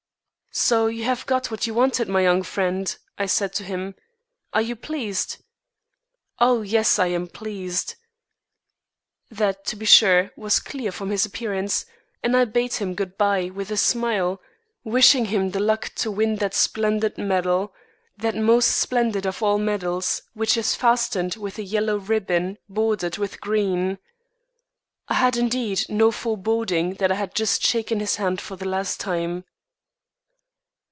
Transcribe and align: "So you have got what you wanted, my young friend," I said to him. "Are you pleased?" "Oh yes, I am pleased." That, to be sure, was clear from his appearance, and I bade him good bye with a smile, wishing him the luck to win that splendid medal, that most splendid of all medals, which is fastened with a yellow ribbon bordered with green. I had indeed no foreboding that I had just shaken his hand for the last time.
"So 0.53 0.87
you 0.87 1.05
have 1.05 1.25
got 1.27 1.49
what 1.49 1.65
you 1.65 1.73
wanted, 1.73 2.09
my 2.09 2.19
young 2.23 2.43
friend," 2.43 2.93
I 3.17 3.25
said 3.25 3.53
to 3.53 3.63
him. 3.63 3.95
"Are 4.51 4.61
you 4.61 4.75
pleased?" 4.75 5.37
"Oh 6.39 6.61
yes, 6.61 6.99
I 6.99 7.07
am 7.07 7.27
pleased." 7.27 7.95
That, 9.29 9.63
to 9.67 9.77
be 9.77 9.85
sure, 9.85 10.31
was 10.35 10.59
clear 10.59 10.91
from 10.91 11.09
his 11.09 11.25
appearance, 11.25 11.85
and 12.21 12.35
I 12.35 12.43
bade 12.43 12.73
him 12.73 12.95
good 12.95 13.17
bye 13.17 13.49
with 13.49 13.71
a 13.71 13.77
smile, 13.77 14.41
wishing 14.83 15.23
him 15.27 15.51
the 15.51 15.61
luck 15.61 15.89
to 15.95 16.11
win 16.11 16.35
that 16.35 16.53
splendid 16.53 17.17
medal, 17.17 17.73
that 18.17 18.35
most 18.35 18.75
splendid 18.75 19.25
of 19.25 19.41
all 19.41 19.57
medals, 19.57 20.21
which 20.33 20.57
is 20.57 20.75
fastened 20.75 21.35
with 21.37 21.59
a 21.59 21.63
yellow 21.63 21.95
ribbon 21.95 22.57
bordered 22.67 23.17
with 23.17 23.39
green. 23.39 23.99
I 25.07 25.13
had 25.13 25.37
indeed 25.37 25.85
no 25.87 26.11
foreboding 26.11 26.95
that 26.95 27.09
I 27.09 27.15
had 27.15 27.35
just 27.35 27.61
shaken 27.65 28.01
his 28.01 28.17
hand 28.17 28.41
for 28.41 28.57
the 28.57 28.67
last 28.67 28.99
time. 28.99 29.45